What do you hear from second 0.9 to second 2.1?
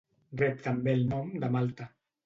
el nom de malta.